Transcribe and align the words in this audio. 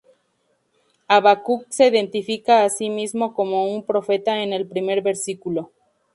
Habacuc 1.07 1.67
se 1.69 1.85
identifica 1.89 2.63
a 2.65 2.71
sí 2.71 2.89
mismo 2.89 3.35
como 3.35 3.67
un 3.71 3.85
profeta 3.85 4.41
en 4.41 4.51
el 4.51 4.67
primer 4.67 5.03
versículo. 5.03 5.71